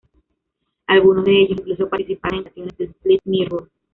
Algunos 0.87 1.25
de 1.25 1.31
ellos 1.41 1.59
incluso 1.59 1.87
participaron 1.87 2.39
en 2.39 2.43
canciones 2.45 2.75
de 2.79 2.85
Split 2.85 3.21
Mirrors. 3.23 3.69